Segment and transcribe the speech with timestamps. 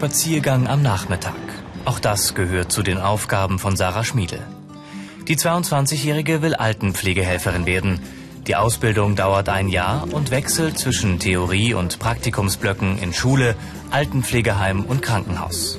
[0.00, 1.34] Spaziergang am Nachmittag.
[1.84, 4.40] Auch das gehört zu den Aufgaben von Sarah Schmiedel.
[5.28, 8.00] Die 22-Jährige will Altenpflegehelferin werden.
[8.46, 13.56] Die Ausbildung dauert ein Jahr und wechselt zwischen Theorie- und Praktikumsblöcken in Schule,
[13.90, 15.78] Altenpflegeheim und Krankenhaus.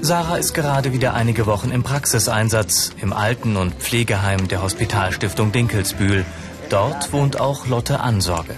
[0.00, 6.24] Sarah ist gerade wieder einige Wochen im Praxiseinsatz im Alten- und Pflegeheim der Hospitalstiftung Dinkelsbühl.
[6.70, 8.54] Dort wohnt auch Lotte Ansorge.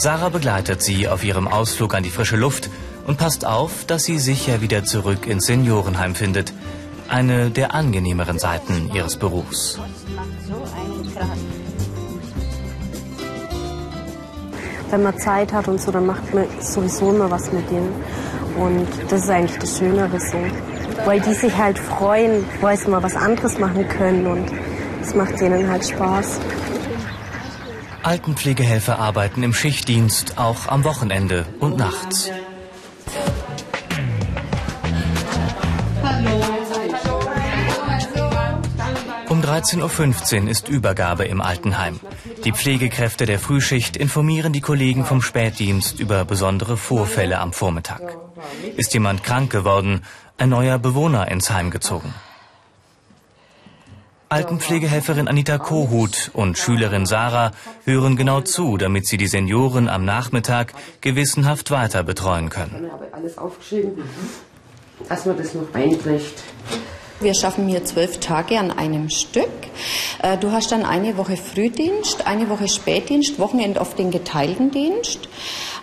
[0.00, 2.70] Sarah begleitet sie auf ihrem Ausflug an die frische Luft
[3.06, 6.54] und passt auf, dass sie sicher wieder zurück ins Seniorenheim findet.
[7.10, 9.78] Eine der angenehmeren Seiten ihres Berufs.
[14.88, 17.92] Wenn man Zeit hat und so, dann macht man sowieso immer was mit denen.
[18.56, 20.38] Und das ist eigentlich das Schönere so.
[21.04, 24.50] Weil die sich halt freuen, weil sie mal was anderes machen können und
[25.02, 26.40] es macht denen halt Spaß.
[28.02, 32.30] Altenpflegehelfer arbeiten im Schichtdienst, auch am Wochenende und nachts.
[39.28, 42.00] Um 13.15 Uhr ist Übergabe im Altenheim.
[42.44, 48.16] Die Pflegekräfte der Frühschicht informieren die Kollegen vom Spätdienst über besondere Vorfälle am Vormittag.
[48.76, 50.02] Ist jemand krank geworden,
[50.38, 52.12] ein neuer Bewohner ins Heim gezogen.
[54.32, 57.50] Altenpflegehelferin Anita Kohut und Schülerin Sarah
[57.84, 62.84] hören genau zu, damit sie die Senioren am Nachmittag gewissenhaft weiter betreuen können.
[62.86, 64.04] Ich habe alles aufgeschrieben,
[65.08, 66.44] dass man das noch einträgt.
[67.18, 69.50] Wir schaffen hier zwölf Tage an einem Stück.
[70.22, 75.28] Äh, du hast dann eine Woche Frühdienst, eine Woche Spätdienst, Wochenende auf den geteilten Dienst.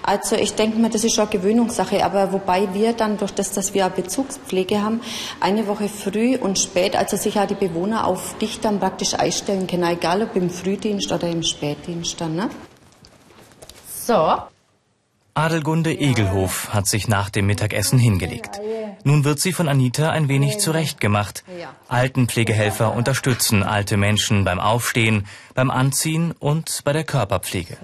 [0.08, 3.74] Also ich denke mal, das ist schon Gewöhnungssache, aber wobei wir dann durch das, dass
[3.74, 5.02] wir eine Bezugspflege haben,
[5.42, 9.68] eine Woche früh und spät, also sich auch die Bewohner auf dich dann praktisch einstellen
[9.68, 12.38] können, egal ob im Frühdienst oder im Spätdienst dann.
[12.38, 12.50] Ne?
[14.06, 14.38] So.
[15.34, 18.62] Adelgunde Egelhof hat sich nach dem Mittagessen hingelegt.
[19.04, 21.44] Nun wird sie von Anita ein wenig zurechtgemacht.
[21.90, 27.78] Altenpflegehelfer unterstützen alte Menschen beim Aufstehen, beim Anziehen und bei der Körperpflege.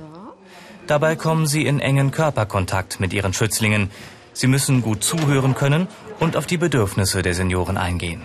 [0.87, 3.89] Dabei kommen sie in engen Körperkontakt mit ihren Schützlingen.
[4.33, 5.87] Sie müssen gut zuhören können
[6.19, 8.21] und auf die Bedürfnisse der Senioren eingehen.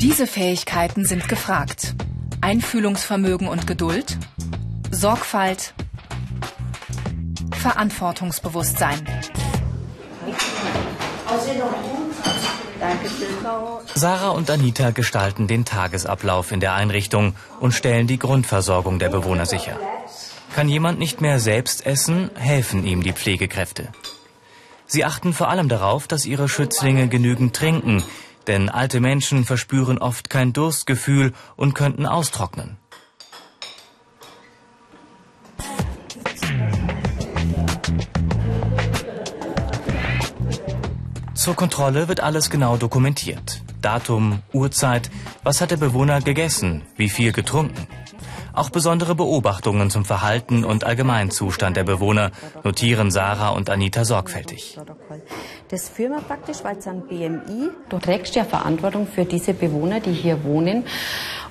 [0.00, 1.94] Diese Fähigkeiten sind gefragt.
[2.40, 4.16] Einfühlungsvermögen und Geduld,
[4.90, 5.74] Sorgfalt,
[7.52, 9.06] Verantwortungsbewusstsein.
[13.94, 19.46] Sarah und Anita gestalten den Tagesablauf in der Einrichtung und stellen die Grundversorgung der Bewohner
[19.46, 19.78] sicher.
[20.54, 23.88] Kann jemand nicht mehr selbst essen, helfen ihm die Pflegekräfte.
[24.86, 28.02] Sie achten vor allem darauf, dass ihre Schützlinge genügend trinken,
[28.46, 32.78] denn alte Menschen verspüren oft kein Durstgefühl und könnten austrocknen.
[41.48, 43.62] Zur Kontrolle wird alles genau dokumentiert.
[43.80, 45.10] Datum, Uhrzeit,
[45.44, 47.86] was hat der Bewohner gegessen, wie viel getrunken.
[48.52, 52.32] Auch besondere Beobachtungen zum Verhalten und Allgemeinzustand der Bewohner
[52.64, 54.78] notieren Sarah und Anita sorgfältig.
[55.70, 57.70] Das führen wir praktisch, weil es ein BMI.
[57.88, 60.84] Du trägst ja Verantwortung für diese Bewohner, die hier wohnen.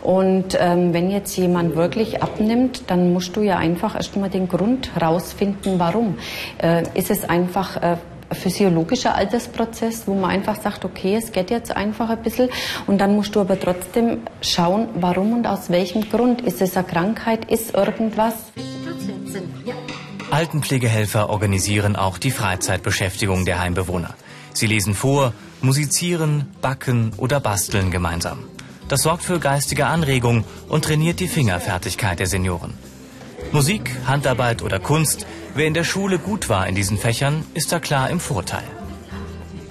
[0.04, 4.48] Und ähm, wenn jetzt jemand wirklich abnimmt, dann musst du ja einfach erst mal den
[4.48, 6.20] Grund rausfinden, warum.
[6.62, 7.98] Äh, ist es einfach äh,
[8.32, 12.50] physiologischer Altersprozess, wo man einfach sagt, okay, es geht jetzt einfach ein bisschen
[12.88, 16.42] und dann musst du aber trotzdem schauen, warum und aus welchem Grund.
[16.42, 18.34] Ist es eine Krankheit, ist irgendwas?
[20.30, 24.16] Altenpflegehelfer organisieren auch die Freizeitbeschäftigung der Heimbewohner.
[24.54, 28.40] Sie lesen vor, musizieren, backen oder basteln gemeinsam.
[28.88, 32.74] Das sorgt für geistige Anregung und trainiert die Fingerfertigkeit der Senioren.
[33.52, 37.80] Musik, Handarbeit oder Kunst, wer in der Schule gut war in diesen Fächern, ist da
[37.80, 38.64] klar im Vorteil.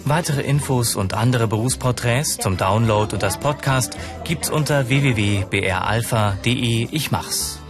[0.04, 6.88] Weitere Infos und andere Berufsporträts zum Download und das Podcast gibt's unter www.bralpha.de.
[6.92, 7.60] Ich mach's.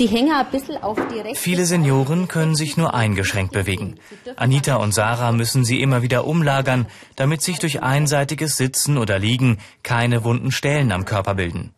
[0.00, 3.96] Sie hängen ein bisschen auf die rechte Viele Senioren können sich nur eingeschränkt bewegen.
[4.36, 6.86] Anita und Sarah müssen sie immer wieder umlagern,
[7.16, 11.74] damit sich durch einseitiges Sitzen oder Liegen keine wunden Stellen am Körper bilden.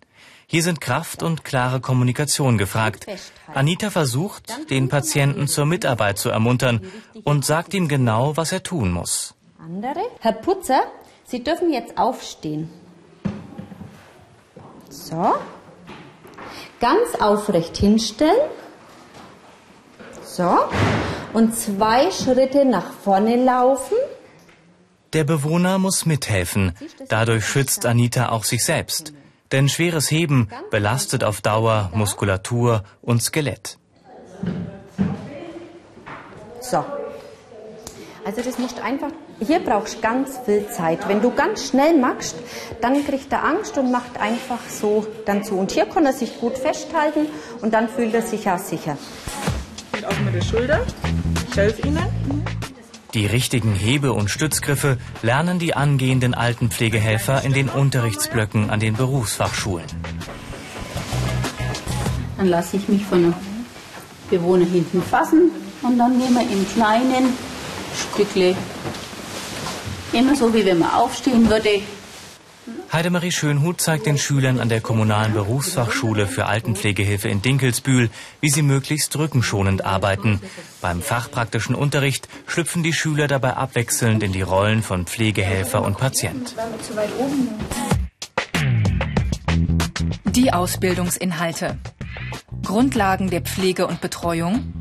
[0.46, 3.06] Hier sind Kraft und klare Kommunikation gefragt.
[3.52, 6.80] Anita versucht, den Patienten zur Mitarbeit zu ermuntern
[7.24, 9.34] und sagt ihm genau, was er tun muss.
[9.58, 10.04] andere.
[10.20, 10.82] Herr Putzer,
[11.24, 12.70] Sie dürfen jetzt aufstehen.
[14.90, 15.34] So.
[16.82, 18.50] Ganz aufrecht hinstellen.
[20.25, 20.58] So.
[21.32, 23.96] Und zwei Schritte nach vorne laufen.
[25.12, 26.73] Der Bewohner muss mithelfen.
[27.08, 29.12] Dadurch schützt Anita auch sich selbst.
[29.52, 33.79] Denn schweres Heben belastet auf Dauer Muskulatur und Skelett.
[36.61, 36.84] So.
[38.25, 39.12] Also das musst einfach,
[39.44, 41.08] hier brauchst du ganz viel Zeit.
[41.08, 42.36] Wenn du ganz schnell machst,
[42.80, 45.56] dann kriegt er Angst und macht einfach so dann zu.
[45.56, 47.26] Und hier kann er sich gut festhalten
[47.60, 48.96] und dann fühlt er sich auch sicher.
[49.92, 50.80] Und auch mit der Schulter.
[51.50, 52.06] Ich helfe Ihnen.
[53.14, 59.86] Die richtigen Hebe- und Stützgriffe lernen die angehenden Altenpflegehelfer in den Unterrichtsblöcken an den Berufsfachschulen.
[62.38, 63.34] Dann lasse ich mich von einem
[64.30, 65.50] Bewohner hinten fassen
[65.82, 67.36] und dann nehmen wir im kleinen
[67.94, 68.56] Stückle,
[70.12, 71.82] immer so wie wenn man aufstehen würde,
[72.92, 78.10] Heidemarie Schönhut zeigt den Schülern an der kommunalen Berufsfachschule für Altenpflegehilfe in Dinkelsbühl,
[78.40, 80.40] wie sie möglichst rückenschonend arbeiten.
[80.80, 86.54] Beim fachpraktischen Unterricht schlüpfen die Schüler dabei abwechselnd in die Rollen von Pflegehelfer und Patient.
[90.26, 91.78] Die Ausbildungsinhalte.
[92.62, 94.72] Grundlagen der Pflege und Betreuung,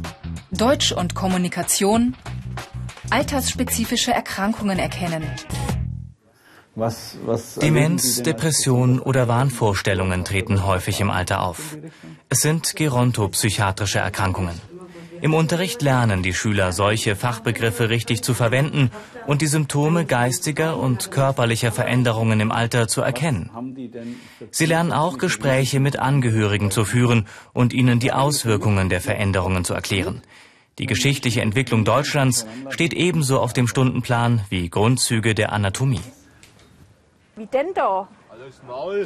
[0.52, 2.16] Deutsch und Kommunikation,
[3.12, 5.24] altersspezifische Erkrankungen erkennen.
[6.74, 11.78] Was, was Demenz, Depression oder Wahnvorstellungen treten häufig im Alter auf.
[12.30, 14.62] Es sind gerontopsychiatrische Erkrankungen.
[15.20, 18.90] Im Unterricht lernen die Schüler solche Fachbegriffe richtig zu verwenden
[19.28, 23.52] und die Symptome geistiger und körperlicher Veränderungen im Alter zu erkennen.
[24.50, 29.74] Sie lernen auch Gespräche mit Angehörigen zu führen und ihnen die Auswirkungen der Veränderungen zu
[29.74, 30.24] erklären.
[30.78, 36.02] Die geschichtliche Entwicklung Deutschlands steht ebenso auf dem Stundenplan wie Grundzüge der Anatomie.
[37.36, 38.08] Wie denn da?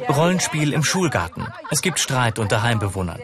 [0.08, 1.46] Rollenspiel im Schulgarten.
[1.70, 3.20] Es gibt Streit unter Heimbewohnern.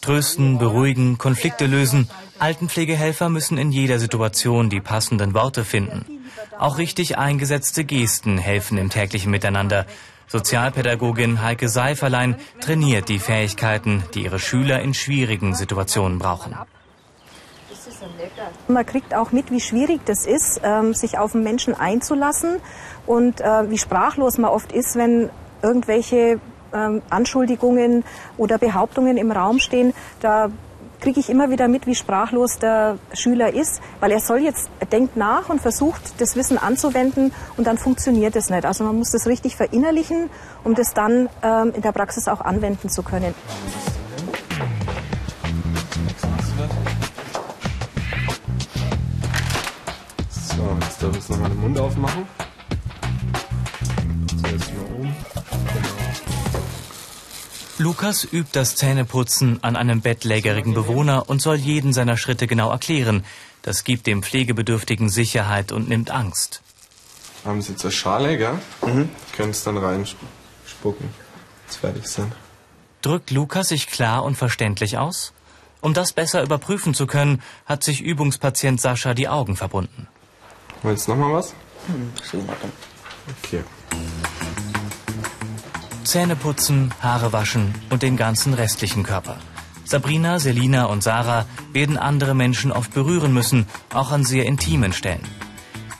[0.00, 2.08] Trösten, beruhigen, Konflikte lösen.
[2.38, 6.04] Altenpflegehelfer müssen in jeder Situation die passenden Worte finden.
[6.58, 9.86] Auch richtig eingesetzte Gesten helfen im täglichen Miteinander.
[10.28, 16.54] Sozialpädagogin Heike Seiferlein trainiert die Fähigkeiten, die ihre Schüler in schwierigen Situationen brauchen.
[18.68, 22.56] Man kriegt auch mit, wie schwierig das ist, ähm, sich auf einen Menschen einzulassen
[23.06, 25.30] und äh, wie sprachlos man oft ist, wenn
[25.62, 26.40] irgendwelche
[26.72, 28.04] ähm, Anschuldigungen
[28.36, 29.94] oder Behauptungen im Raum stehen.
[30.20, 30.50] Da
[31.00, 34.86] kriege ich immer wieder mit, wie sprachlos der Schüler ist, weil er soll jetzt, er
[34.86, 38.64] denkt nach und versucht, das Wissen anzuwenden und dann funktioniert es nicht.
[38.64, 40.30] Also man muss das richtig verinnerlichen,
[40.64, 43.34] um das dann ähm, in der Praxis auch anwenden zu können.
[50.56, 52.26] So, jetzt darf ich nochmal den Mund aufmachen.
[54.40, 55.16] Zuerst mal oben.
[57.78, 63.22] Lukas übt das Zähneputzen an einem bettlägerigen Bewohner und soll jeden seiner Schritte genau erklären.
[63.60, 66.62] Das gibt dem Pflegebedürftigen Sicherheit und nimmt Angst.
[67.44, 68.58] Haben Sie jetzt eine Schale, gell?
[68.80, 69.10] Mhm.
[69.36, 71.10] Können es dann reinspucken,
[71.66, 72.32] jetzt fertig sind.
[73.02, 75.34] Drückt Lukas sich klar und verständlich aus?
[75.82, 80.08] Um das besser überprüfen zu können, hat sich Übungspatient Sascha die Augen verbunden.
[80.82, 81.54] Willst du noch mal was?
[81.86, 82.12] Hm,
[83.42, 83.64] Okay.
[86.04, 89.36] Zähne putzen, Haare waschen und den ganzen restlichen Körper.
[89.84, 95.26] Sabrina, Selina und Sarah werden andere Menschen oft berühren müssen, auch an sehr intimen Stellen.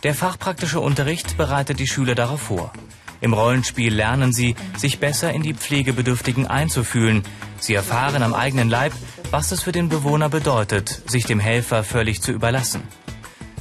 [0.04, 2.73] Der fachpraktische Unterricht bereitet die Schüler darauf vor.
[3.21, 7.25] Im Rollenspiel lernen sie, sich besser in die Pflegebedürftigen einzufühlen.
[7.59, 8.92] Sie erfahren am eigenen Leib,
[9.33, 12.83] was es für den Bewohner bedeutet, sich dem Helfer völlig zu überlassen.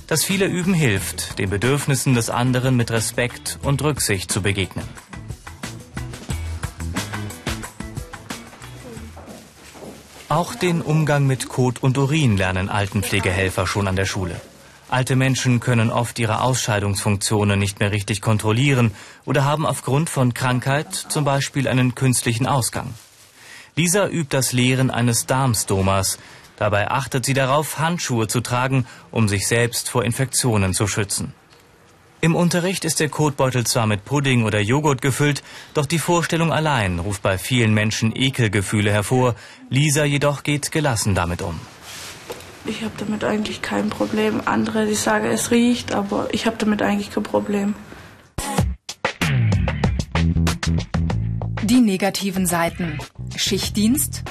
[0.08, 4.88] Das viele Üben hilft, den Bedürfnissen des anderen mit Respekt und Rücksicht zu begegnen.
[10.30, 14.40] Auch den Umgang mit Kot und Urin lernen Altenpflegehelfer schon an der Schule.
[14.90, 18.92] Alte Menschen können oft ihre Ausscheidungsfunktionen nicht mehr richtig kontrollieren
[19.26, 22.94] oder haben aufgrund von Krankheit zum Beispiel einen künstlichen Ausgang.
[23.76, 26.20] Lisa übt das Leeren eines Darmstomas.
[26.58, 31.34] Dabei achtet sie darauf, Handschuhe zu tragen, um sich selbst vor Infektionen zu schützen.
[32.22, 35.44] Im Unterricht ist der Kotbeutel zwar mit Pudding oder Joghurt gefüllt,
[35.76, 39.36] doch die Vorstellung allein ruft bei vielen Menschen Ekelgefühle hervor.
[39.70, 41.60] Lisa jedoch geht gelassen damit um.
[42.66, 44.42] Ich habe damit eigentlich kein Problem.
[44.46, 47.76] Andere, die sagen, es riecht, aber ich habe damit eigentlich kein Problem.
[51.62, 52.98] Die negativen Seiten.
[53.36, 54.24] Schichtdienst,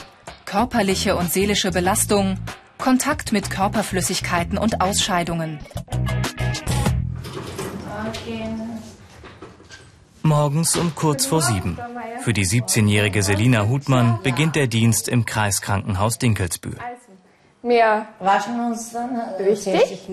[0.55, 2.39] körperliche und seelische Belastung,
[2.79, 5.59] Kontakt mit Körperflüssigkeiten und Ausscheidungen.
[10.23, 11.77] Morgens um kurz vor sieben.
[12.21, 16.79] Für die 17-jährige Selina Hutmann beginnt der Dienst im Kreiskrankenhaus Dinkelsbühl.
[17.63, 20.09] Wir waschen uns dann richtig.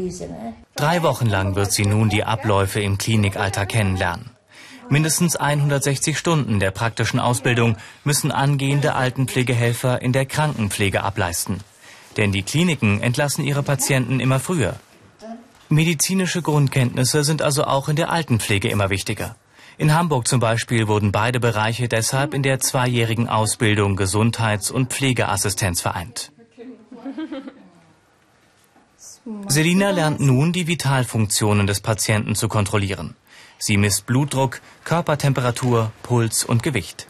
[0.76, 4.32] Drei Wochen lang wird sie nun die Abläufe im Klinikalltag kennenlernen.
[4.92, 11.62] Mindestens 160 Stunden der praktischen Ausbildung müssen angehende Altenpflegehelfer in der Krankenpflege ableisten.
[12.18, 14.76] Denn die Kliniken entlassen ihre Patienten immer früher.
[15.70, 19.38] Medizinische Grundkenntnisse sind also auch in der Altenpflege immer wichtiger.
[19.78, 25.80] In Hamburg zum Beispiel wurden beide Bereiche deshalb in der zweijährigen Ausbildung Gesundheits- und Pflegeassistenz
[25.80, 26.34] vereint.
[29.48, 33.16] Selina lernt nun, die Vitalfunktionen des Patienten zu kontrollieren.
[33.60, 37.08] Sie misst Blutdruck, Körpertemperatur, Puls und Gewicht.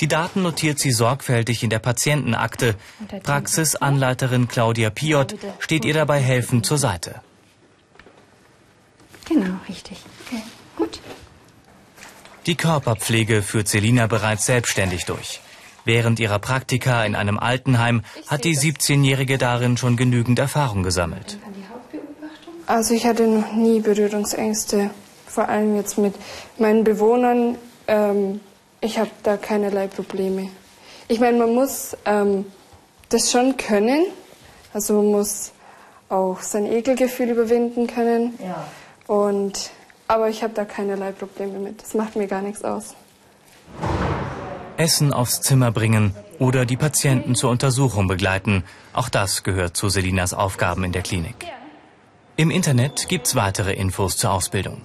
[0.00, 2.76] Die Daten notiert sie sorgfältig in der Patientenakte.
[3.22, 7.20] Praxisanleiterin Claudia Piot steht ihr dabei helfend zur Seite.
[9.26, 9.98] Genau, richtig.
[10.26, 10.42] Okay,
[10.76, 11.00] gut.
[12.46, 15.40] Die Körperpflege führt Selina bereits selbstständig durch.
[15.84, 21.38] Während ihrer Praktika in einem Altenheim hat die 17-Jährige darin schon genügend Erfahrung gesammelt.
[22.66, 24.90] Also ich hatte noch nie Berührungsängste,
[25.26, 26.14] vor allem jetzt mit
[26.58, 27.58] meinen Bewohnern.
[27.88, 28.40] Ähm,
[28.80, 30.48] ich habe da keinerlei Probleme.
[31.08, 32.46] Ich meine, man muss ähm,
[33.08, 34.06] das schon können.
[34.72, 35.52] Also man muss
[36.08, 38.38] auch sein Ekelgefühl überwinden können.
[38.38, 38.66] Ja.
[39.06, 39.70] Und,
[40.06, 41.82] aber ich habe da keinerlei Probleme mit.
[41.82, 42.94] Das macht mir gar nichts aus.
[44.76, 48.64] Essen aufs Zimmer bringen oder die Patienten zur Untersuchung begleiten.
[48.92, 51.46] Auch das gehört zu Selinas Aufgaben in der Klinik.
[52.36, 54.82] Im Internet gibt's weitere Infos zur Ausbildung.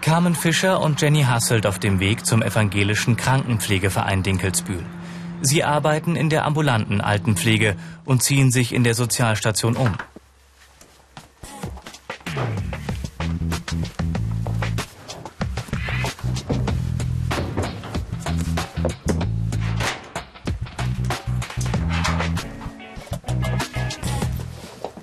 [0.00, 4.84] Carmen Fischer und Jenny Hasselt auf dem Weg zum evangelischen Krankenpflegeverein Dinkelsbühl.
[5.40, 9.94] Sie arbeiten in der ambulanten Altenpflege und ziehen sich in der Sozialstation um.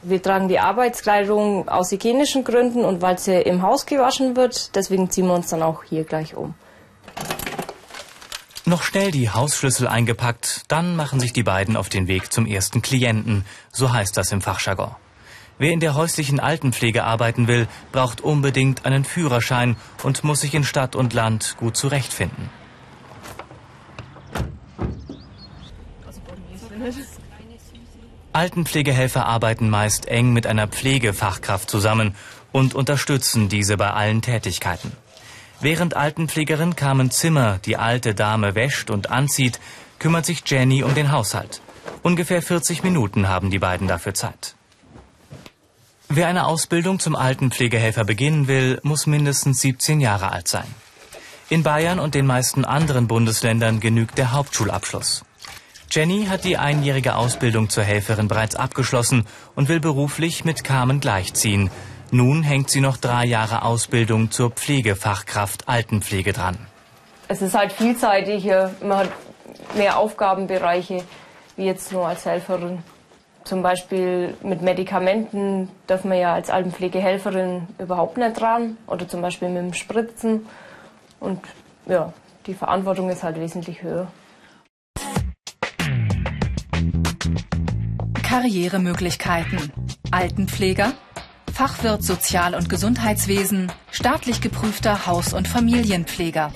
[0.04, 4.76] Wir tragen die Arbeitskleidung aus hygienischen Gründen und weil sie im Haus gewaschen wird.
[4.76, 6.56] Deswegen ziehen wir uns dann auch hier gleich um.
[8.66, 12.82] Noch schnell die Hausschlüssel eingepackt, dann machen sich die beiden auf den Weg zum ersten
[12.82, 14.96] Klienten, so heißt das im Fachjargon.
[15.58, 20.64] Wer in der häuslichen Altenpflege arbeiten will, braucht unbedingt einen Führerschein und muss sich in
[20.64, 22.50] Stadt und Land gut zurechtfinden.
[28.34, 32.16] Altenpflegehelfer arbeiten meist eng mit einer Pflegefachkraft zusammen
[32.52, 34.92] und unterstützen diese bei allen Tätigkeiten.
[35.60, 39.60] Während Altenpflegerin Carmen Zimmer die alte Dame wäscht und anzieht,
[40.00, 41.62] kümmert sich Jenny um den Haushalt.
[42.04, 44.56] Ungefähr 40 Minuten haben die beiden dafür Zeit.
[46.10, 50.68] Wer eine Ausbildung zum Altenpflegehelfer beginnen will, muss mindestens 17 Jahre alt sein.
[51.50, 55.24] In Bayern und den meisten anderen Bundesländern genügt der Hauptschulabschluss.
[55.94, 61.70] Jenny hat die einjährige Ausbildung zur Helferin bereits abgeschlossen und will beruflich mit Carmen gleichziehen.
[62.12, 66.58] Nun hängt sie noch drei Jahre Ausbildung zur Pflegefachkraft Altenpflege dran.
[67.28, 68.46] Es ist halt vielseitig.
[68.82, 69.10] Man hat
[69.76, 71.04] mehr Aufgabenbereiche
[71.58, 72.84] wie jetzt nur als Helferin.
[73.44, 78.78] Zum Beispiel mit Medikamenten darf man ja als Altenpflegehelferin überhaupt nicht dran.
[78.88, 80.48] Oder zum Beispiel mit dem Spritzen.
[81.20, 81.42] Und
[81.86, 82.14] ja,
[82.48, 84.08] die Verantwortung ist halt wesentlich höher.
[88.32, 89.74] Karrieremöglichkeiten.
[90.10, 90.94] Altenpfleger,
[91.54, 96.54] Fachwirt Sozial- und Gesundheitswesen, staatlich geprüfter Haus- und Familienpfleger.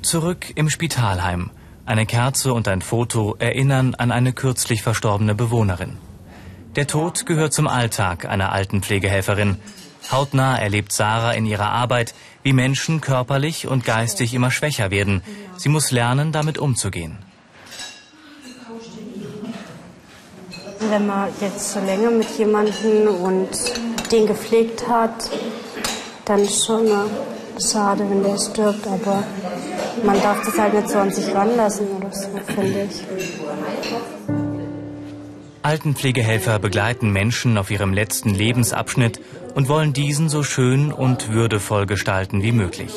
[0.00, 1.50] Zurück im Spitalheim.
[1.84, 5.98] Eine Kerze und ein Foto erinnern an eine kürzlich verstorbene Bewohnerin.
[6.74, 9.58] Der Tod gehört zum Alltag einer Altenpflegehelferin.
[10.10, 15.20] Hautnah erlebt Sarah in ihrer Arbeit, wie Menschen körperlich und geistig immer schwächer werden.
[15.58, 17.18] Sie muss lernen, damit umzugehen.
[20.90, 23.48] Wenn man jetzt so länger mit jemandem und
[24.10, 25.30] den gepflegt hat,
[26.24, 26.88] dann ist schon
[27.60, 29.22] schade, wenn der stirbt, aber
[30.04, 33.04] man darf das halt nicht so an sich ranlassen oder so, finde ich.
[35.62, 39.20] Altenpflegehelfer begleiten Menschen auf ihrem letzten Lebensabschnitt
[39.54, 42.92] und wollen diesen so schön und würdevoll gestalten wie möglich.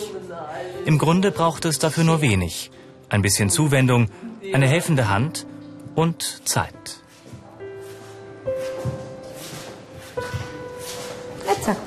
[0.86, 2.72] Im Grunde braucht es dafür nur wenig.
[3.10, 4.10] Ein bisschen Zuwendung,
[4.52, 5.46] eine helfende Hand
[5.94, 7.03] und Zeit.
[11.64, 11.78] Zack.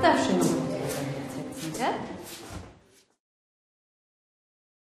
[0.00, 0.53] Darf schön